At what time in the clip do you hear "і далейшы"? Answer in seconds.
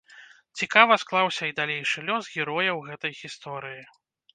1.51-2.05